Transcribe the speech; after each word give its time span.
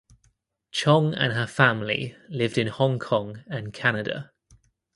Chong 0.71 1.13
and 1.13 1.33
her 1.33 1.45
family 1.45 2.15
lived 2.27 2.57
in 2.57 2.65
Hong 2.65 2.97
Kong 2.97 3.43
and 3.45 3.71
Canada. 3.71 4.31